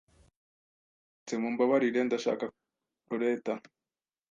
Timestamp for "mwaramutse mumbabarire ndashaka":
0.03-2.45